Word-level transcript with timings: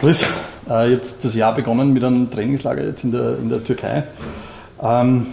Chris, 0.00 0.24
äh, 0.70 0.92
jetzt 0.92 1.26
das 1.26 1.34
Jahr 1.34 1.54
begonnen 1.54 1.92
mit 1.92 2.02
einem 2.02 2.30
Trainingslager 2.30 2.84
jetzt 2.84 3.04
in 3.04 3.12
der, 3.12 3.36
in 3.36 3.50
der 3.50 3.62
Türkei. 3.62 4.04
Ähm, 4.82 5.26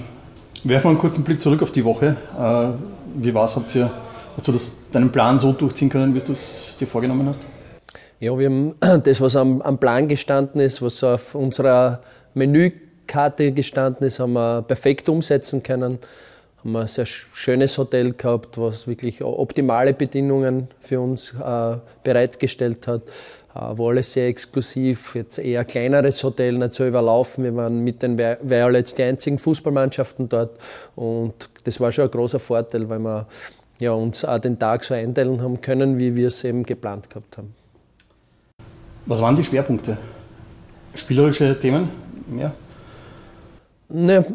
werfen 0.66 0.84
wir 0.84 0.90
einen 0.90 0.98
kurzen 0.98 1.24
Blick 1.24 1.42
zurück 1.42 1.64
auf 1.64 1.72
die 1.72 1.86
Woche. 1.86 2.18
Äh, 2.38 2.68
wie 3.16 3.34
war 3.34 3.46
es? 3.46 3.56
Hast 3.56 4.46
du 4.46 4.52
das, 4.52 4.80
deinen 4.92 5.10
Plan 5.10 5.40
so 5.40 5.54
durchziehen 5.54 5.90
können, 5.90 6.14
wie 6.14 6.20
du 6.20 6.34
es 6.34 6.76
dir 6.78 6.86
vorgenommen 6.86 7.26
hast? 7.30 7.44
Ja, 8.20 8.38
wir 8.38 8.48
haben 8.48 8.76
das, 9.06 9.22
was 9.22 9.38
am, 9.38 9.62
am 9.62 9.78
Plan 9.78 10.10
gestanden 10.10 10.60
ist, 10.60 10.82
was 10.82 11.02
auf 11.02 11.34
unserer 11.34 12.02
Menükarte 12.34 13.54
gestanden 13.54 14.06
ist, 14.06 14.20
haben 14.20 14.34
wir 14.34 14.64
perfekt 14.64 15.08
umsetzen 15.08 15.64
können 15.64 15.98
haben 16.68 16.74
wir 16.74 16.82
ein 16.82 16.88
sehr 16.88 17.06
schönes 17.06 17.78
Hotel 17.78 18.12
gehabt, 18.12 18.58
was 18.58 18.88
wirklich 18.88 19.24
optimale 19.24 19.94
Bedingungen 19.94 20.68
für 20.82 21.00
uns 21.00 21.34
äh, 21.34 21.78
bereitgestellt 22.04 22.88
hat. 22.88 23.04
Äh, 23.56 23.78
war 23.78 23.88
alles 23.92 24.12
sehr 24.12 24.28
exklusiv, 24.28 25.16
jetzt 25.16 25.40
eher 25.40 25.64
kleineres 25.64 26.22
Hotel, 26.26 26.58
nicht 26.58 26.74
so 26.74 26.86
überlaufen. 26.86 27.46
Wir 27.46 27.56
waren 27.56 27.86
mit 27.86 28.02
den 28.02 28.18
Violets 28.18 28.96
die 28.96 29.04
einzigen 29.04 29.40
Fußballmannschaften 29.40 30.28
dort 30.28 30.58
und 30.98 31.34
das 31.64 31.80
war 31.80 31.94
schon 31.94 32.04
ein 32.04 32.12
großer 32.12 32.40
Vorteil, 32.40 32.90
weil 32.90 33.00
wir 33.00 33.28
ja, 33.80 33.94
uns 33.94 34.26
auch 34.26 34.40
den 34.40 34.60
Tag 34.60 34.84
so 34.84 34.94
einteilen 34.94 35.42
haben 35.42 35.62
können, 35.62 36.00
wie 36.00 36.18
wir 36.18 36.28
es 36.28 36.44
eben 36.44 36.64
geplant 36.64 37.10
gehabt 37.10 37.38
haben. 37.38 37.56
Was 39.06 39.22
waren 39.22 39.38
die 39.38 39.44
Schwerpunkte? 39.46 39.98
Spielerische 40.96 41.58
Themen 41.58 41.88
mehr? 42.28 42.52
Ne, 43.88 44.26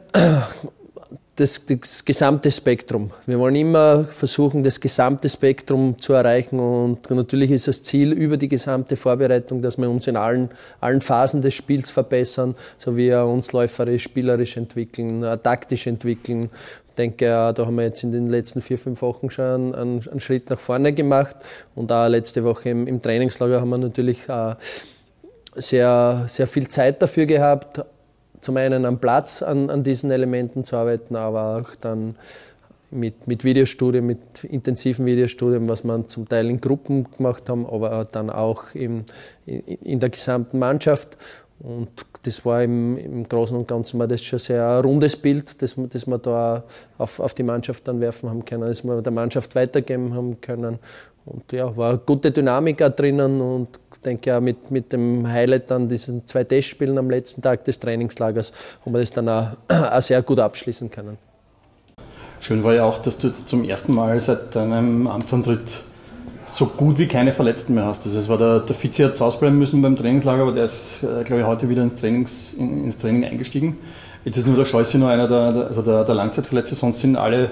das, 1.43 1.61
das, 1.67 2.05
gesamte 2.05 2.51
Spektrum. 2.51 3.11
Wir 3.27 3.39
wollen 3.39 3.57
immer 3.57 4.05
versuchen, 4.05 4.63
das 4.63 4.81
gesamte 4.81 5.29
Spektrum 5.29 5.99
zu 5.99 6.13
erreichen 6.13 6.61
und 6.61 7.11
natürlich 7.11 7.51
ist 7.51 7.67
das 7.67 7.83
Ziel 7.83 8.13
über 8.13 8.37
die 8.37 8.49
gesamte 8.49 8.97
Vorbereitung, 8.97 9.61
dass 9.61 9.77
wir 9.77 9.91
uns 9.91 10.07
in 10.07 10.17
allen, 10.17 10.51
allen 10.81 11.01
Phasen 11.01 11.43
des 11.43 11.55
Spiels 11.55 11.91
verbessern, 11.91 12.55
so 12.79 12.97
wie 12.97 13.09
wir 13.09 13.25
uns 13.25 13.53
läuferisch, 13.53 14.05
spielerisch 14.05 14.57
entwickeln, 14.57 15.25
äh, 15.25 15.37
taktisch 15.37 15.87
entwickeln. 15.89 16.49
Ich 16.91 16.95
denke, 16.95 17.27
äh, 17.27 17.53
da 17.53 17.67
haben 17.67 17.75
wir 17.75 17.85
jetzt 17.85 18.05
in 18.05 18.13
den 18.13 18.29
letzten 18.29 18.61
vier, 18.61 18.79
fünf 18.79 19.03
Wochen 19.03 19.29
schon 19.29 19.75
einen, 19.75 20.09
einen 20.09 20.21
Schritt 20.21 20.49
nach 20.49 20.61
vorne 20.61 20.93
gemacht 20.93 21.37
und 21.75 21.91
auch 21.91 22.07
letzte 22.07 22.45
Woche 22.45 22.71
im, 22.71 22.87
im 22.87 23.03
Trainingslager 23.03 23.61
haben 23.61 23.71
wir 23.71 23.79
natürlich 23.79 24.29
äh, 24.29 24.55
sehr, 25.57 26.25
sehr 26.29 26.47
viel 26.47 26.69
Zeit 26.69 27.03
dafür 27.03 27.27
gehabt, 27.27 27.85
zum 28.43 28.57
einen 28.59 28.85
am 28.85 28.99
Platz 28.99 29.43
an, 29.43 29.71
an 29.71 29.83
diesen 29.83 30.11
Elementen 30.11 30.65
zu 30.65 30.77
arbeiten, 30.77 31.17
aber 31.17 31.59
auch 31.59 31.75
dann 31.77 32.17
mit, 32.91 33.27
mit 33.27 33.45
Videostudien, 33.45 34.07
mit 34.07 34.45
intensiven 34.45 35.07
Videostudien, 35.07 35.69
was 35.69 35.83
man 35.83 36.09
zum 36.09 36.29
Teil 36.29 36.51
in 36.51 36.61
Gruppen 36.61 37.07
gemacht 37.17 37.49
haben, 37.49 37.67
aber 37.67 38.07
dann 38.11 38.29
auch 38.29 38.75
im, 38.75 39.05
in, 39.47 39.61
in 39.61 40.01
der 40.01 40.11
gesamten 40.11 40.59
Mannschaft. 40.59 41.17
Und 41.61 41.89
das 42.25 42.45
war 42.45 42.63
im, 42.63 42.99
im 42.99 43.29
Großen 43.29 43.57
und 43.57 43.69
Ganzen 43.69 43.99
war 44.01 44.09
das 44.09 44.23
schon 44.23 44.41
sehr 44.41 44.69
ein 44.69 44.85
rundes 44.85 45.17
Bild, 45.17 45.63
das, 45.63 45.77
das 45.77 46.07
wir 46.07 46.19
da 46.19 46.65
auf, 46.99 47.21
auf 47.21 47.35
die 47.35 47.45
Mannschaft 47.45 47.87
dann 47.87 48.01
werfen 48.01 48.29
haben 48.29 48.45
können, 48.45 48.63
das 48.63 48.85
wir 48.85 49.01
der 49.01 49.13
Mannschaft 49.13 49.55
weitergeben 49.55 50.15
haben 50.15 50.41
können. 50.41 50.81
Und 51.25 51.53
ja, 51.53 51.75
war 51.77 51.91
eine 51.91 51.99
gute 51.99 52.33
Dynamik 52.33 52.83
auch 52.83 52.91
drinnen 52.91 53.41
und 53.41 53.69
denke 54.05 54.37
auch 54.37 54.41
mit, 54.41 54.71
mit 54.71 54.93
dem 54.93 55.27
Highlight 55.27 55.71
an 55.73 55.89
diesen 55.89 56.27
zwei 56.27 56.45
Testspielen 56.45 56.99
am 56.99 57.11
letzten 57.11 57.43
Tag 57.43 57.65
des 57.65 57.79
Trainingslagers 57.79 58.53
haben 58.85 58.93
wir 58.93 59.01
das 59.01 59.13
dann 59.13 59.29
auch, 59.29 59.49
auch 59.69 60.03
sehr 60.03 60.23
gut 60.23 60.39
abschließen 60.39 60.91
können. 60.91 61.19
Schön 62.41 62.65
war 62.65 62.75
ja 62.75 62.85
auch, 62.85 62.99
dass 62.99 63.19
du 63.19 63.29
jetzt 63.29 63.49
zum 63.49 63.65
ersten 63.65 63.95
Mal 63.95 64.19
seit 64.21 64.57
deinem 64.57 65.07
Amtsantritt 65.07 65.85
so 66.47 66.67
gut 66.67 66.99
wie 66.99 67.07
keine 67.07 67.33
Verletzten 67.33 67.75
mehr 67.75 67.87
hast. 67.87 68.05
Also 68.05 68.19
es 68.19 68.29
war 68.29 68.37
der, 68.37 68.61
der 68.61 68.81
Vizi 68.81 69.03
hat 69.03 69.21
ausbleiben 69.23 69.59
müssen 69.59 69.81
beim 69.81 69.97
Trainingslager, 69.97 70.43
aber 70.43 70.53
der 70.53 70.65
ist, 70.65 71.03
äh, 71.05 71.23
glaube 71.25 71.43
ich, 71.43 71.47
heute 71.47 71.69
wieder 71.69 71.83
ins, 71.83 71.97
Trainings, 71.97 72.55
in, 72.55 72.85
ins 72.85 72.99
Training 72.99 73.25
eingestiegen. 73.25 73.79
Jetzt 74.25 74.37
ist 74.37 74.47
nur 74.47 74.57
der 74.57 74.67
Scheuße 74.67 74.99
nur 74.99 75.09
einer 75.09 75.29
der, 75.29 75.53
der 75.53 75.67
also 75.69 75.83
der, 75.83 76.05
der 76.05 76.15
Langzeitverletzte, 76.15 76.75
sonst 76.75 77.01
sind 77.01 77.17
alle 77.17 77.51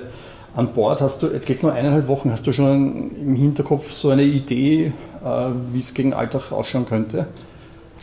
an 0.54 0.72
Bord. 0.72 1.00
Hast 1.00 1.22
du, 1.22 1.28
jetzt 1.28 1.46
geht 1.46 1.56
es 1.56 1.62
nur 1.62 1.72
eineinhalb 1.72 2.08
Wochen, 2.08 2.30
hast 2.30 2.46
du 2.46 2.52
schon 2.52 3.14
im 3.16 3.34
Hinterkopf 3.34 3.90
so 3.90 4.10
eine 4.10 4.22
Idee, 4.22 4.92
äh, 5.24 5.50
wie 5.72 5.78
es 5.78 5.94
gegen 5.94 6.12
Alltag 6.12 6.52
ausschauen 6.52 6.86
könnte? 6.86 7.26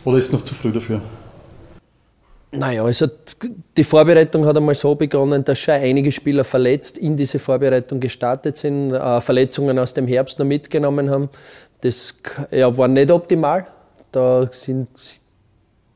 Oder 0.04 0.18
ist 0.18 0.26
es 0.26 0.32
noch 0.32 0.44
zu 0.44 0.54
früh 0.54 0.72
dafür? 0.72 1.00
Naja, 2.50 2.82
also 2.82 3.06
die 3.76 3.84
Vorbereitung 3.84 4.46
hat 4.46 4.56
einmal 4.56 4.74
so 4.74 4.94
begonnen, 4.94 5.44
dass 5.44 5.58
schon 5.58 5.74
einige 5.74 6.10
Spieler 6.10 6.44
verletzt 6.44 6.96
in 6.96 7.14
diese 7.14 7.38
Vorbereitung 7.38 8.00
gestartet 8.00 8.56
sind, 8.56 8.94
äh, 8.94 9.20
Verletzungen 9.20 9.78
aus 9.78 9.92
dem 9.92 10.06
Herbst 10.06 10.38
noch 10.38 10.46
mitgenommen 10.46 11.10
haben. 11.10 11.28
Das 11.82 12.18
ja, 12.50 12.74
war 12.76 12.88
nicht 12.88 13.10
optimal. 13.10 13.66
Da 14.10 14.48
sind 14.50 14.88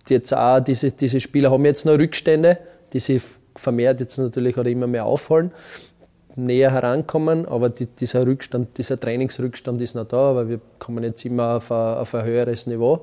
jetzt 0.09 0.35
auch 0.35 0.61
diese, 0.61 0.91
diese 0.91 1.21
Spieler 1.21 1.51
haben 1.51 1.65
jetzt 1.65 1.87
noch 1.87 1.99
Rückstände, 1.99 2.59
die 2.93 3.01
sich 3.01 3.23
vermehrt 3.57 4.01
jetzt 4.01 4.19
natürlich 4.19 4.57
oder 4.57 4.69
immer 4.69 4.87
mehr 4.87 5.07
aufholen 5.07 5.53
näher 6.37 6.73
herankommen, 6.73 7.47
aber 7.47 7.69
die, 7.69 7.87
dieser 7.87 8.27
Rückstand, 8.27 8.79
dieser 8.79 8.99
Trainingsrückstand 8.99 9.81
ist 9.81 9.95
noch 9.95 10.07
da, 10.07 10.31
aber 10.31 10.49
wir 10.49 10.61
kommen 10.79 11.05
jetzt 11.05 11.25
immer 11.25 11.57
auf 11.57 11.71
ein, 11.71 11.97
auf 11.99 12.15
ein 12.15 12.25
höheres 12.25 12.67
Niveau 12.67 13.03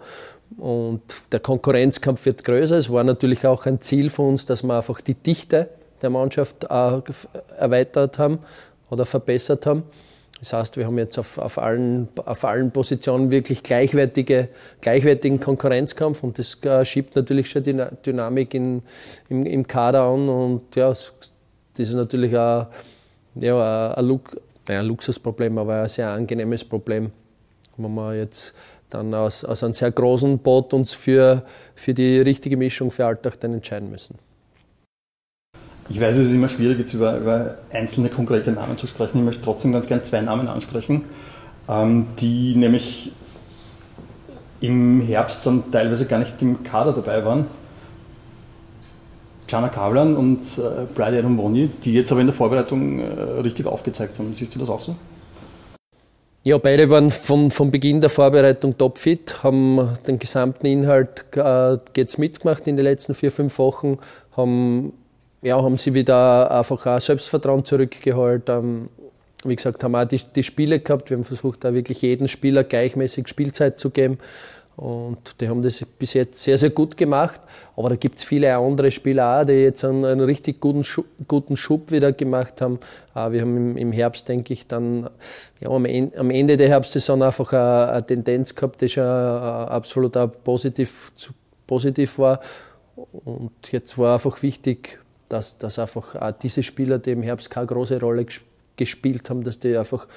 und 0.58 1.02
der 1.32 1.40
Konkurrenzkampf 1.40 2.26
wird 2.26 2.44
größer. 2.44 2.78
Es 2.78 2.92
war 2.92 3.04
natürlich 3.04 3.46
auch 3.46 3.66
ein 3.66 3.82
Ziel 3.82 4.10
von 4.10 4.30
uns, 4.30 4.46
dass 4.46 4.64
wir 4.64 4.76
einfach 4.76 5.02
die 5.02 5.14
Dichte 5.14 5.70
der 6.02 6.10
Mannschaft 6.10 6.64
erweitert 6.64 8.18
haben 8.18 8.40
oder 8.90 9.06
verbessert 9.06 9.66
haben. 9.66 9.84
Das 10.40 10.54
heißt, 10.54 10.78
wir 10.78 10.86
haben 10.86 10.98
jetzt 10.98 11.20
auf, 11.20 11.38
auf, 11.38 11.58
allen, 11.58 12.08
auf 12.26 12.46
allen 12.46 12.72
Positionen 12.72 13.30
wirklich 13.30 13.62
gleichwertige, 13.62 14.48
gleichwertigen 14.80 15.42
Konkurrenzkampf 15.42 16.24
und 16.24 16.40
das 16.40 16.58
äh, 16.64 16.86
schiebt 16.86 17.16
natürlich 17.18 17.50
schon 17.50 17.64
die 17.64 17.76
Dynamik 18.06 18.54
in, 18.54 18.82
im, 19.28 19.46
im 19.46 19.68
Kader 19.68 20.04
an 20.04 20.30
und 20.30 20.76
ja, 20.78 20.90
das 20.90 21.14
ist 21.78 21.94
natürlich 21.94 22.38
auch 22.38 22.68
ja, 23.36 23.94
ein, 23.94 24.06
Lux, 24.06 24.36
ein 24.68 24.86
Luxusproblem, 24.86 25.58
aber 25.58 25.84
ein 25.84 25.90
sehr 25.90 26.10
angenehmes 26.10 26.64
Problem, 26.66 27.12
wenn 27.78 27.94
wir 27.94 28.16
jetzt 28.16 28.54
dann 28.90 29.14
aus, 29.14 29.44
aus 29.44 29.64
einem 29.64 29.74
sehr 29.74 29.92
großen 29.92 30.40
Boot 30.40 30.74
uns 30.74 30.94
für, 30.94 31.44
für 31.76 31.94
die 31.94 32.20
richtige 32.20 32.58
Mischung 32.58 32.92
für 32.92 33.06
Alltag 33.06 33.40
dann 33.40 33.54
entscheiden 33.54 33.90
müssen. 33.90 34.16
Ich 35.92 36.00
weiß, 36.00 36.18
es 36.18 36.28
ist 36.28 36.36
immer 36.36 36.50
schwierig, 36.50 36.80
jetzt 36.80 36.94
über, 36.94 37.18
über 37.18 37.58
einzelne 37.72 38.10
konkrete 38.10 38.52
Namen 38.52 38.78
zu 38.78 38.86
sprechen. 38.86 39.20
Ich 39.20 39.26
möchte 39.26 39.42
trotzdem 39.42 39.72
ganz 39.72 39.88
gerne 39.88 40.04
zwei 40.04 40.22
Namen 40.22 40.48
ansprechen, 40.48 41.06
ähm, 41.68 42.08
die 42.20 42.56
nämlich 42.56 43.12
im 44.62 45.02
Herbst 45.02 45.46
dann 45.46 45.72
teilweise 45.72 46.08
gar 46.08 46.20
nicht 46.20 46.40
im 46.42 46.64
Kader 46.64 46.94
dabei 46.94 47.26
waren. 47.26 47.48
Jana 49.50 49.70
Kavlan 49.70 50.16
und 50.16 50.58
äh, 50.58 50.86
Brady 50.94 51.18
Adomboni, 51.18 51.70
die 51.84 51.94
jetzt 51.94 52.12
aber 52.12 52.22
in 52.22 52.28
der 52.28 52.36
Vorbereitung 52.36 53.00
äh, 53.00 53.04
richtig 53.42 53.66
aufgezeigt 53.66 54.20
haben. 54.20 54.34
Siehst 54.34 54.56
du 54.56 54.60
das 54.60 54.70
auch 54.70 54.82
so? 54.82 54.96
Ja, 56.46 56.58
beide 56.58 56.90
waren 56.90 57.12
von, 57.12 57.52
von 57.52 57.70
Beginn 57.70 58.00
der 58.00 58.10
Vorbereitung 58.10 58.78
topfit, 58.78 59.44
haben 59.44 59.90
den 60.08 60.20
gesamten 60.20 60.68
Inhalt 60.68 61.26
äh, 61.36 61.78
jetzt 61.98 62.18
mitgemacht 62.18 62.66
in 62.66 62.78
den 62.78 62.86
letzten 62.86 63.14
vier, 63.14 63.32
fünf 63.32 63.58
Wochen, 63.60 63.98
haben, 64.38 64.94
ja, 65.42 65.62
haben 65.62 65.78
sie 65.78 65.94
wieder 65.94 66.50
einfach 66.50 66.86
auch 66.86 67.02
Selbstvertrauen 67.02 67.66
zurückgeholt. 67.66 68.48
Ähm, 68.48 68.90
wie 69.46 69.56
gesagt, 69.56 69.84
haben 69.84 69.96
auch 69.96 70.06
die, 70.06 70.22
die 70.36 70.44
Spiele 70.44 70.80
gehabt. 70.80 71.10
Wir 71.10 71.18
haben 71.18 71.24
versucht, 71.24 71.64
da 71.64 71.74
wirklich 71.74 72.02
jeden 72.02 72.28
Spieler 72.28 72.64
gleichmäßig 72.64 73.28
Spielzeit 73.28 73.80
zu 73.80 73.90
geben. 73.90 74.18
Und 74.80 75.42
die 75.42 75.50
haben 75.50 75.62
das 75.62 75.86
bis 75.98 76.14
jetzt 76.14 76.42
sehr, 76.42 76.58
sehr 76.58 76.70
gut 76.70 76.96
gemacht. 76.96 77.42
Aber 77.76 77.90
da 77.90 77.98
gibt 77.98 78.18
es 78.18 78.24
viele 78.24 78.56
andere 78.56 78.92
Spieler 78.92 79.42
auch, 79.42 79.46
die 79.46 79.52
jetzt 79.52 79.84
einen, 79.84 80.06
einen 80.06 80.22
richtig 80.22 80.62
guten, 80.62 80.86
Schub, 80.86 81.06
guten 81.28 81.58
Schub 81.58 81.92
wieder 81.92 82.14
gemacht 82.14 82.62
haben. 82.62 82.80
Äh, 83.14 83.32
wir 83.34 83.42
haben 83.42 83.76
im, 83.76 83.92
Herbst, 83.92 84.30
denke 84.30 84.54
ich, 84.54 84.68
dann 84.68 85.10
ja, 85.60 85.70
am, 85.70 85.86
Ende 85.86 86.56
der 86.56 86.70
Herbstsaison 86.70 87.22
einfach 87.22 87.52
eine, 87.52 87.92
eine 87.92 88.06
Tendenz 88.06 88.56
gehabt, 88.56 88.80
die 88.80 88.88
schon 88.88 89.04
äh, 89.04 89.08
absolut 89.08 90.16
auch 90.16 90.32
positiv, 90.46 91.12
positiv 91.68 92.18
war. 92.18 92.40
Und 92.96 93.52
jetzt 93.72 93.98
war 93.98 94.14
einfach 94.14 94.42
wichtig, 94.42 94.98
dass, 95.28 95.58
dass 95.58 95.78
einfach 95.78 96.32
diese 96.42 96.64
Spieler, 96.64 97.00
die 97.00 97.12
im 97.12 97.24
Herbst 97.24 97.50
keine 97.50 97.68
große 97.68 98.00
Rolle 98.00 98.26
gespielt 98.78 99.30
haben, 99.30 99.44
dass 99.44 99.60
die 99.60 99.76
einfach 99.76 100.08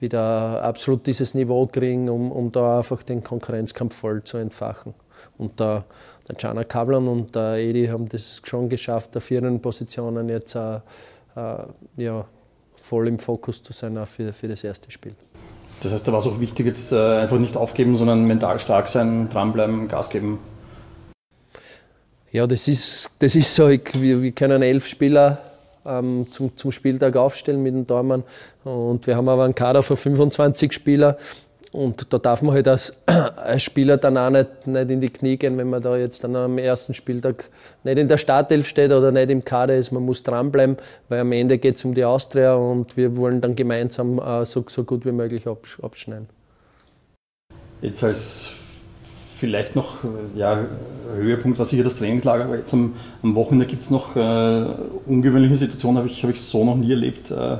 wieder 0.00 0.62
absolut 0.62 1.06
dieses 1.06 1.34
Niveau 1.34 1.66
kriegen, 1.66 2.08
um, 2.08 2.32
um 2.32 2.52
da 2.52 2.78
einfach 2.78 3.02
den 3.02 3.22
Konkurrenzkampf 3.22 3.94
voll 3.96 4.22
zu 4.24 4.36
entfachen. 4.36 4.94
Und 5.38 5.58
der, 5.60 5.84
der 6.28 6.36
Jana 6.38 6.64
Kablan 6.64 7.08
und 7.08 7.34
der 7.34 7.56
Edi 7.56 7.86
haben 7.86 8.08
das 8.08 8.42
schon 8.44 8.68
geschafft, 8.68 9.16
auf 9.16 9.30
ihren 9.30 9.60
Positionen 9.60 10.28
jetzt 10.28 10.54
äh, 10.54 10.76
äh, 10.76 10.80
ja, 11.96 12.24
voll 12.76 13.08
im 13.08 13.18
Fokus 13.18 13.62
zu 13.62 13.72
sein 13.72 13.96
auch 13.98 14.06
für, 14.06 14.32
für 14.32 14.48
das 14.48 14.64
erste 14.64 14.90
Spiel. 14.90 15.14
Das 15.82 15.92
heißt, 15.92 16.06
da 16.06 16.12
war 16.12 16.20
es 16.20 16.26
auch 16.26 16.40
wichtig, 16.40 16.66
jetzt 16.66 16.92
äh, 16.92 17.18
einfach 17.18 17.38
nicht 17.38 17.56
aufgeben, 17.56 17.96
sondern 17.96 18.24
mental 18.24 18.58
stark 18.58 18.88
sein, 18.88 19.28
dranbleiben, 19.28 19.88
Gas 19.88 20.10
geben. 20.10 20.38
Ja, 22.30 22.46
das 22.46 22.68
ist, 22.68 23.10
das 23.18 23.34
ist 23.34 23.54
so. 23.54 23.68
Wir, 23.68 24.22
wir 24.22 24.32
können 24.32 24.62
elf 24.62 24.86
Spieler 24.86 25.40
ähm, 25.86 26.26
zum, 26.30 26.56
zum 26.56 26.72
Spieltag 26.72 27.16
aufstellen 27.16 27.62
mit 27.62 27.74
dem 27.74 27.86
Dormann. 27.86 28.24
Und 28.64 29.06
wir 29.06 29.16
haben 29.16 29.28
aber 29.28 29.44
einen 29.44 29.54
Kader 29.54 29.82
von 29.82 29.96
25 29.96 30.72
Spieler. 30.72 31.18
und 31.72 32.12
da 32.12 32.18
darf 32.18 32.42
man 32.42 32.54
halt 32.54 32.68
als, 32.68 32.94
als 33.06 33.62
Spieler 33.62 33.96
dann 33.96 34.16
auch 34.16 34.30
nicht, 34.30 34.66
nicht 34.66 34.90
in 34.90 35.00
die 35.00 35.10
Knie 35.10 35.36
gehen, 35.36 35.58
wenn 35.58 35.70
man 35.70 35.82
da 35.82 35.96
jetzt 35.96 36.24
dann 36.24 36.36
am 36.36 36.58
ersten 36.58 36.94
Spieltag 36.94 37.50
nicht 37.82 37.98
in 37.98 38.08
der 38.08 38.18
Startelf 38.18 38.68
steht 38.68 38.92
oder 38.92 39.12
nicht 39.12 39.30
im 39.30 39.44
Kader 39.44 39.76
ist. 39.76 39.92
Man 39.92 40.04
muss 40.04 40.22
dranbleiben, 40.22 40.76
weil 41.08 41.20
am 41.20 41.32
Ende 41.32 41.58
geht 41.58 41.76
es 41.76 41.84
um 41.84 41.94
die 41.94 42.04
Austria 42.04 42.54
und 42.54 42.96
wir 42.96 43.16
wollen 43.16 43.40
dann 43.40 43.56
gemeinsam 43.56 44.18
äh, 44.18 44.46
so, 44.46 44.64
so 44.68 44.84
gut 44.84 45.04
wie 45.04 45.12
möglich 45.12 45.44
abschneiden. 45.46 46.28
Jetzt 47.82 48.02
als 48.02 48.54
vielleicht 49.44 49.76
noch 49.76 49.98
ja, 50.34 50.58
Höhepunkt 51.14 51.58
war 51.58 51.66
sicher 51.66 51.84
das 51.84 51.98
Trainingslager, 51.98 52.44
aber 52.44 52.56
jetzt 52.56 52.72
am, 52.72 52.94
am 53.22 53.34
Wochenende 53.34 53.66
gibt 53.66 53.82
es 53.82 53.90
noch 53.90 54.16
äh, 54.16 54.64
ungewöhnliche 55.06 55.56
Situationen, 55.56 55.98
habe 55.98 56.08
ich, 56.08 56.22
hab 56.22 56.30
ich 56.30 56.40
so 56.40 56.64
noch 56.64 56.76
nie 56.76 56.90
erlebt. 56.90 57.30
Äh, 57.30 57.58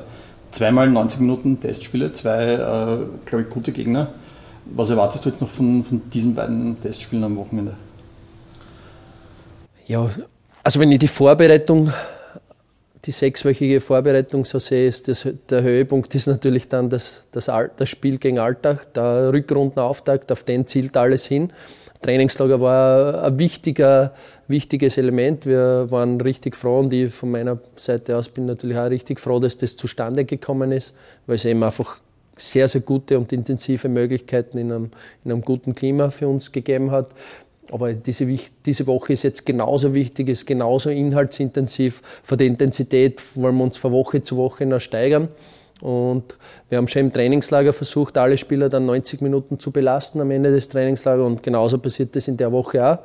zweimal 0.51 0.89
90 0.89 1.19
Minuten 1.21 1.59
Testspiele, 1.59 2.11
zwei, 2.13 2.53
äh, 2.53 2.97
glaube 3.25 3.43
ich, 3.43 3.49
gute 3.49 3.71
Gegner. 3.71 4.07
Was 4.65 4.89
erwartest 4.89 5.25
du 5.25 5.29
jetzt 5.29 5.41
noch 5.41 5.49
von, 5.49 5.83
von 5.83 6.01
diesen 6.09 6.33
beiden 6.33 6.81
Testspielen 6.81 7.23
am 7.23 7.37
Wochenende? 7.37 7.75
Ja, 9.85 10.09
also 10.63 10.79
wenn 10.79 10.91
ich 10.91 10.97
die 10.97 11.07
Vorbereitung, 11.07 11.93
die 13.05 13.11
sechswöchige 13.11 13.81
Vorbereitung 13.81 14.45
so 14.45 14.59
sehe, 14.59 14.87
ist 14.87 15.07
das, 15.07 15.27
der 15.49 15.61
Höhepunkt 15.61 16.13
ist 16.15 16.27
natürlich 16.27 16.67
dann 16.67 16.89
das, 16.89 17.23
das, 17.31 17.49
das 17.77 17.89
Spiel 17.89 18.17
gegen 18.17 18.39
Alltag, 18.39 18.93
der 18.93 19.31
Rückrundenauftakt, 19.31 20.31
auf 20.31 20.43
den 20.43 20.65
zielt 20.65 20.97
alles 20.97 21.25
hin. 21.25 21.51
Trainingslager 22.01 22.61
war 22.61 23.23
ein 23.23 23.39
wichtiger, 23.39 24.13
wichtiges 24.47 24.97
Element. 24.97 25.45
Wir 25.45 25.87
waren 25.89 26.19
richtig 26.21 26.55
froh 26.55 26.79
und 26.79 26.93
ich 26.93 27.13
von 27.13 27.31
meiner 27.31 27.59
Seite 27.75 28.17
aus 28.17 28.29
bin 28.29 28.45
natürlich 28.45 28.77
auch 28.77 28.89
richtig 28.89 29.19
froh, 29.19 29.39
dass 29.39 29.57
das 29.57 29.75
zustande 29.75 30.25
gekommen 30.25 30.71
ist, 30.71 30.93
weil 31.25 31.37
es 31.37 31.45
eben 31.45 31.63
einfach 31.63 31.97
sehr, 32.37 32.67
sehr 32.67 32.81
gute 32.81 33.17
und 33.17 33.31
intensive 33.31 33.87
Möglichkeiten 33.87 34.57
in 34.57 34.71
einem, 34.71 34.91
in 35.23 35.31
einem 35.31 35.41
guten 35.41 35.73
Klima 35.73 36.09
für 36.09 36.27
uns 36.27 36.51
gegeben 36.51 36.91
hat. 36.91 37.07
Aber 37.71 37.93
diese, 37.93 38.27
diese 38.65 38.87
Woche 38.87 39.13
ist 39.13 39.23
jetzt 39.23 39.45
genauso 39.45 39.93
wichtig, 39.93 40.29
ist 40.29 40.45
genauso 40.45 40.89
inhaltsintensiv. 40.89 42.01
Von 42.23 42.37
der 42.37 42.47
Intensität 42.47 43.21
wollen 43.35 43.57
wir 43.57 43.63
uns 43.63 43.77
von 43.77 43.91
Woche 43.91 44.21
zu 44.21 44.37
Woche 44.37 44.65
noch 44.65 44.79
steigern. 44.79 45.29
Und 45.81 46.37
wir 46.69 46.77
haben 46.77 46.87
schon 46.87 47.01
im 47.03 47.13
Trainingslager 47.13 47.73
versucht, 47.73 48.17
alle 48.17 48.37
Spieler 48.37 48.69
dann 48.69 48.85
90 48.85 49.21
Minuten 49.21 49.59
zu 49.59 49.71
belasten 49.71 50.21
am 50.21 50.31
Ende 50.31 50.51
des 50.51 50.69
Trainingslagers. 50.69 51.25
Und 51.25 51.43
genauso 51.43 51.79
passiert 51.79 52.15
das 52.15 52.27
in 52.27 52.37
der 52.37 52.51
Woche 52.51 52.85
auch, 52.85 52.99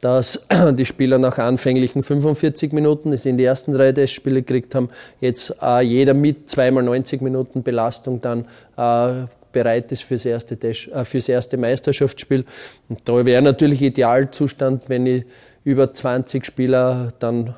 dass 0.00 0.40
die 0.72 0.86
Spieler 0.86 1.18
nach 1.18 1.38
anfänglichen 1.38 2.02
45 2.02 2.72
Minuten, 2.72 3.10
die 3.10 3.18
sie 3.18 3.30
in 3.30 3.38
die 3.38 3.44
ersten 3.44 3.72
drei 3.72 3.92
Testspiele 3.92 4.42
gekriegt 4.42 4.74
haben, 4.74 4.90
jetzt 5.20 5.54
äh, 5.62 5.80
jeder 5.82 6.14
mit 6.14 6.50
zweimal 6.50 6.82
90 6.82 7.20
Minuten 7.20 7.62
Belastung 7.62 8.20
dann 8.20 8.46
äh, 8.76 9.26
bereit 9.52 9.90
ist 9.92 10.02
fürs 10.02 10.24
erste, 10.24 10.56
Test, 10.56 10.88
äh, 10.88 11.04
fürs 11.04 11.28
erste 11.28 11.56
Meisterschaftsspiel. 11.56 12.44
Und 12.88 13.00
da 13.04 13.24
wäre 13.24 13.42
natürlich 13.42 13.82
Idealzustand, 13.82 14.88
wenn 14.88 15.06
ich 15.06 15.24
über 15.64 15.92
20 15.92 16.44
Spieler 16.44 17.12
dann 17.18 17.54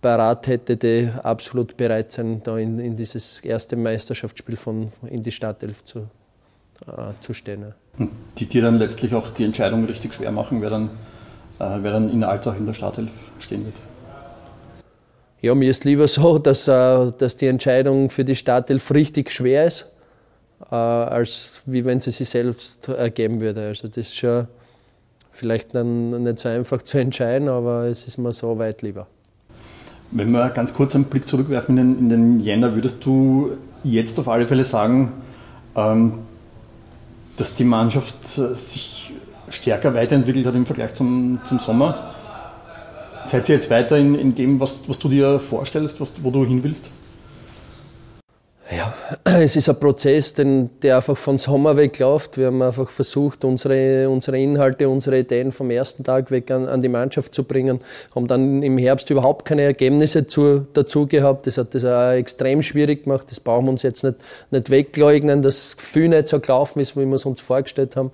parat 0.00 0.46
hätte, 0.46 0.76
die 0.76 1.10
absolut 1.22 1.76
bereit 1.76 2.10
sein, 2.10 2.40
da 2.42 2.56
in, 2.56 2.78
in 2.78 2.96
dieses 2.96 3.40
erste 3.40 3.76
Meisterschaftsspiel 3.76 4.56
von, 4.56 4.90
in 5.08 5.22
die 5.22 5.32
Startelf 5.32 5.84
zu, 5.84 6.00
äh, 6.86 7.12
zu 7.20 7.34
stehen. 7.34 7.74
Und 7.98 8.10
die 8.38 8.46
dir 8.46 8.62
dann 8.62 8.78
letztlich 8.78 9.14
auch 9.14 9.30
die 9.30 9.44
Entscheidung 9.44 9.84
richtig 9.84 10.14
schwer 10.14 10.32
machen, 10.32 10.62
wer 10.62 10.70
dann, 10.70 10.90
äh, 11.58 11.78
wer 11.82 11.92
dann 11.92 12.10
in 12.10 12.24
Alltag 12.24 12.58
in 12.58 12.66
der 12.66 12.74
Startelf 12.74 13.10
stehen 13.38 13.64
wird? 13.66 13.76
Ja, 15.42 15.54
mir 15.54 15.70
ist 15.70 15.84
lieber 15.84 16.06
so, 16.06 16.38
dass, 16.38 16.68
äh, 16.68 17.12
dass 17.18 17.36
die 17.36 17.46
Entscheidung 17.46 18.10
für 18.10 18.24
die 18.24 18.36
Startelf 18.36 18.90
richtig 18.92 19.30
schwer 19.30 19.66
ist, 19.66 19.89
als 20.68 21.62
wie 21.66 21.84
wenn 21.84 22.00
sie 22.00 22.10
sich 22.10 22.28
selbst 22.28 22.88
ergeben 22.88 23.40
würde. 23.40 23.68
Also 23.68 23.88
das 23.88 23.96
ist 23.96 24.16
schon 24.16 24.46
vielleicht 25.30 25.74
dann 25.74 26.22
nicht 26.22 26.38
so 26.38 26.48
einfach 26.48 26.82
zu 26.82 26.98
entscheiden, 27.00 27.48
aber 27.48 27.84
es 27.84 28.04
ist 28.04 28.18
mir 28.18 28.32
so 28.32 28.58
weit 28.58 28.82
lieber. 28.82 29.06
Wenn 30.12 30.32
wir 30.32 30.48
ganz 30.50 30.74
kurz 30.74 30.94
einen 30.96 31.04
Blick 31.04 31.28
zurückwerfen 31.28 31.78
in 31.78 31.94
den, 31.94 31.98
in 31.98 32.08
den 32.08 32.40
Jänner, 32.40 32.74
würdest 32.74 33.04
du 33.04 33.52
jetzt 33.84 34.18
auf 34.18 34.28
alle 34.28 34.46
Fälle 34.46 34.64
sagen, 34.64 35.12
ähm, 35.76 36.18
dass 37.36 37.54
die 37.54 37.64
Mannschaft 37.64 38.26
sich 38.26 39.12
stärker 39.48 39.94
weiterentwickelt 39.94 40.46
hat 40.46 40.54
im 40.54 40.66
Vergleich 40.66 40.94
zum, 40.94 41.40
zum 41.44 41.58
Sommer? 41.58 42.14
Seid 43.24 43.48
ihr 43.48 43.54
jetzt 43.54 43.70
weiter 43.70 43.96
in, 43.96 44.14
in 44.14 44.34
dem, 44.34 44.58
was, 44.58 44.88
was 44.88 44.98
du 44.98 45.08
dir 45.08 45.38
vorstellst, 45.38 46.00
was, 46.00 46.22
wo 46.24 46.30
du 46.30 46.44
hin 46.44 46.62
willst? 46.64 46.90
Es 49.42 49.56
ist 49.56 49.70
ein 49.70 49.80
Prozess, 49.80 50.34
den, 50.34 50.68
der 50.82 50.96
einfach 50.96 51.16
von 51.16 51.38
Sommer 51.38 51.74
weg 51.78 51.98
läuft. 51.98 52.36
Wir 52.36 52.48
haben 52.48 52.60
einfach 52.60 52.90
versucht, 52.90 53.42
unsere, 53.42 54.06
unsere 54.10 54.38
Inhalte, 54.38 54.86
unsere 54.86 55.20
Ideen 55.20 55.50
vom 55.50 55.70
ersten 55.70 56.04
Tag 56.04 56.30
weg 56.30 56.50
an, 56.50 56.66
an 56.66 56.82
die 56.82 56.90
Mannschaft 56.90 57.34
zu 57.34 57.44
bringen. 57.44 57.80
Haben 58.14 58.26
dann 58.26 58.62
im 58.62 58.76
Herbst 58.76 59.08
überhaupt 59.08 59.46
keine 59.46 59.62
Ergebnisse 59.62 60.26
zu, 60.26 60.66
dazu 60.74 61.06
gehabt. 61.06 61.46
Das 61.46 61.56
hat 61.56 61.74
das 61.74 61.86
auch 61.86 62.10
extrem 62.10 62.62
schwierig 62.62 63.04
gemacht. 63.04 63.30
Das 63.30 63.40
brauchen 63.40 63.64
wir 63.64 63.70
uns 63.70 63.82
jetzt 63.82 64.04
nicht, 64.04 64.16
nicht 64.50 64.68
wegleugnen, 64.68 65.40
dass 65.40 65.70
das 65.70 65.76
Gefühl 65.78 66.10
nicht 66.10 66.28
so 66.28 66.38
gelaufen 66.38 66.80
ist, 66.80 66.94
wie 66.98 67.06
wir 67.06 67.14
es 67.14 67.24
uns 67.24 67.40
vorgestellt 67.40 67.96
haben. 67.96 68.12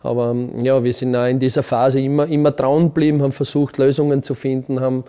Aber 0.00 0.36
ja, 0.62 0.84
wir 0.84 0.92
sind 0.92 1.16
auch 1.16 1.26
in 1.26 1.40
dieser 1.40 1.64
Phase 1.64 2.00
immer, 2.00 2.28
immer 2.28 2.52
dran 2.52 2.84
geblieben, 2.84 3.20
haben 3.22 3.32
versucht, 3.32 3.78
Lösungen 3.78 4.22
zu 4.22 4.34
finden, 4.34 4.80
haben 4.80 5.02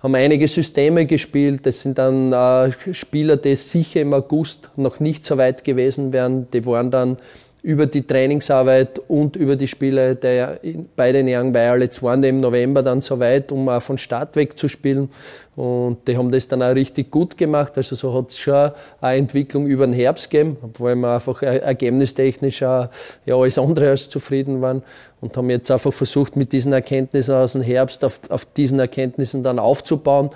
haben 0.00 0.14
einige 0.14 0.46
Systeme 0.46 1.06
gespielt. 1.06 1.66
Das 1.66 1.80
sind 1.80 1.98
dann 1.98 2.32
äh, 2.32 2.72
Spieler, 2.92 3.36
die 3.36 3.56
sicher 3.56 4.00
im 4.00 4.14
August 4.14 4.70
noch 4.76 5.00
nicht 5.00 5.26
so 5.26 5.36
weit 5.36 5.64
gewesen 5.64 6.12
wären. 6.12 6.48
Die 6.52 6.64
waren 6.66 6.90
dann 6.90 7.18
über 7.62 7.86
die 7.86 8.06
Trainingsarbeit 8.06 9.00
und 9.08 9.34
über 9.34 9.56
die 9.56 9.66
Spiele 9.66 10.14
der, 10.14 10.60
bei 10.94 11.10
den 11.10 11.26
Young 11.28 11.52
Violets 11.52 12.02
waren 12.02 12.22
die 12.22 12.28
im 12.28 12.38
November 12.38 12.82
dann 12.82 13.00
so 13.00 13.18
weit, 13.18 13.50
um 13.50 13.68
auch 13.68 13.82
von 13.82 13.98
Start 13.98 14.36
weg 14.36 14.56
zu 14.56 14.68
spielen. 14.68 15.10
Und 15.56 16.06
die 16.06 16.16
haben 16.16 16.30
das 16.30 16.46
dann 16.46 16.62
auch 16.62 16.74
richtig 16.74 17.10
gut 17.10 17.36
gemacht. 17.36 17.72
Also 17.76 17.96
so 17.96 18.14
hat 18.14 18.30
es 18.30 18.38
schon 18.38 18.70
eine 19.00 19.18
Entwicklung 19.18 19.66
über 19.66 19.86
den 19.86 19.92
Herbst 19.92 20.30
gegeben, 20.30 20.56
obwohl 20.62 20.94
wir 20.94 21.14
einfach 21.14 21.42
ergebnistechnisch 21.42 22.62
auch, 22.62 22.88
ja, 23.26 23.34
alles 23.34 23.58
andere 23.58 23.90
als 23.90 24.08
zufrieden 24.08 24.62
waren. 24.62 24.84
Und 25.20 25.36
haben 25.36 25.50
jetzt 25.50 25.68
einfach 25.70 25.92
versucht, 25.92 26.36
mit 26.36 26.52
diesen 26.52 26.72
Erkenntnissen 26.72 27.34
aus 27.34 27.54
dem 27.54 27.62
Herbst 27.62 28.04
auf, 28.04 28.20
auf 28.28 28.44
diesen 28.44 28.78
Erkenntnissen 28.78 29.42
dann 29.42 29.58
aufzubauen, 29.58 30.30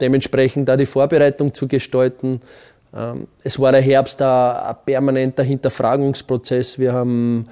dementsprechend 0.00 0.68
da 0.68 0.76
die 0.76 0.86
Vorbereitung 0.86 1.54
zu 1.54 1.68
gestalten 1.68 2.40
es 3.42 3.58
war 3.58 3.72
der 3.72 3.80
Herbst 3.80 4.22
ein 4.22 4.76
permanenter 4.86 5.42
Hinterfragungsprozess. 5.42 6.78
Wir 6.78 6.92
haben 6.92 7.46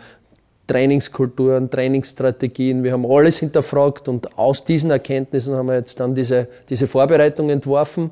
Trainingskulturen, 0.68 1.68
Trainingsstrategien, 1.68 2.84
wir 2.84 2.92
haben 2.92 3.04
alles 3.04 3.38
hinterfragt 3.38 4.08
und 4.08 4.38
aus 4.38 4.64
diesen 4.64 4.90
Erkenntnissen 4.90 5.54
haben 5.56 5.66
wir 5.66 5.74
jetzt 5.74 5.98
dann 5.98 6.14
diese, 6.14 6.48
diese 6.68 6.86
Vorbereitung 6.86 7.50
entworfen. 7.50 8.10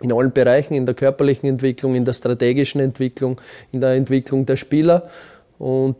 In 0.00 0.12
allen 0.12 0.32
Bereichen, 0.32 0.74
in 0.74 0.86
der 0.86 0.94
körperlichen 0.94 1.48
Entwicklung, 1.48 1.94
in 1.94 2.04
der 2.04 2.12
strategischen 2.12 2.80
Entwicklung, 2.80 3.40
in 3.70 3.80
der 3.80 3.90
Entwicklung 3.90 4.44
der 4.44 4.56
Spieler. 4.56 5.08
Und 5.58 5.94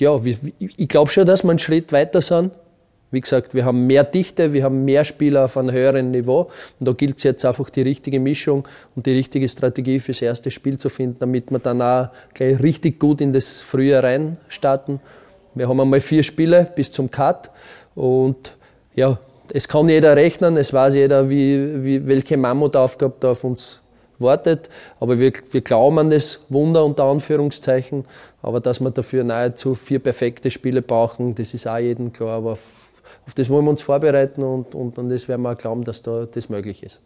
ja, 0.00 0.20
ich 0.58 0.88
glaube 0.88 1.10
schon, 1.10 1.24
dass 1.24 1.44
wir 1.44 1.50
einen 1.50 1.60
Schritt 1.60 1.92
weiter 1.92 2.20
sind. 2.20 2.52
Wie 3.10 3.20
gesagt, 3.20 3.54
wir 3.54 3.64
haben 3.64 3.86
mehr 3.86 4.04
Dichte, 4.04 4.52
wir 4.52 4.64
haben 4.64 4.84
mehr 4.84 5.04
Spieler 5.04 5.46
auf 5.46 5.56
einem 5.56 5.72
höheren 5.72 6.10
Niveau. 6.10 6.50
Und 6.78 6.88
da 6.88 6.92
gilt 6.92 7.16
es 7.16 7.22
jetzt 7.22 7.44
einfach, 7.44 7.70
die 7.70 7.82
richtige 7.82 8.20
Mischung 8.20 8.68
und 8.94 9.06
die 9.06 9.12
richtige 9.12 9.48
Strategie 9.48 9.98
fürs 9.98 10.20
erste 10.20 10.50
Spiel 10.50 10.76
zu 10.76 10.90
finden, 10.90 11.16
damit 11.20 11.50
wir 11.50 11.58
dann 11.58 11.80
auch 11.80 12.10
gleich 12.34 12.62
richtig 12.62 12.98
gut 12.98 13.20
in 13.20 13.32
das 13.32 13.60
Frühjahr 13.60 14.04
rein 14.04 14.36
starten. 14.48 15.00
Wir 15.54 15.68
haben 15.68 15.80
einmal 15.80 16.00
vier 16.00 16.22
Spiele 16.22 16.70
bis 16.76 16.92
zum 16.92 17.10
Cut. 17.10 17.50
Und 17.94 18.56
ja, 18.94 19.18
es 19.52 19.66
kann 19.66 19.88
jeder 19.88 20.14
rechnen, 20.14 20.56
es 20.58 20.72
weiß 20.72 20.94
jeder, 20.94 21.30
wie, 21.30 21.84
wie, 21.84 22.06
welche 22.06 22.36
Mammutaufgabe 22.36 23.14
da 23.20 23.30
auf 23.30 23.42
uns 23.42 23.80
wartet. 24.18 24.68
Aber 25.00 25.18
wir, 25.18 25.32
wir 25.50 25.60
glauben 25.62 25.98
an 25.98 26.10
das 26.10 26.40
Wunder 26.48 26.84
unter 26.84 27.04
Anführungszeichen. 27.04 28.04
Aber 28.42 28.60
dass 28.60 28.80
wir 28.80 28.90
dafür 28.90 29.24
nahezu 29.24 29.74
vier 29.74 29.98
perfekte 29.98 30.50
Spiele 30.50 30.82
brauchen, 30.82 31.34
das 31.34 31.54
ist 31.54 31.66
auch 31.66 31.78
jedem 31.78 32.12
klar. 32.12 32.36
Aber 32.36 32.58
auf 33.26 33.34
das 33.34 33.48
wollen 33.50 33.64
wir 33.64 33.70
uns 33.70 33.82
vorbereiten 33.82 34.42
und, 34.42 34.74
und 34.74 34.98
an 34.98 35.08
das 35.08 35.28
werden 35.28 35.42
wir 35.42 35.52
auch 35.52 35.58
glauben, 35.58 35.84
dass 35.84 36.02
da 36.02 36.26
das 36.26 36.48
möglich 36.48 36.82
ist. 36.82 37.00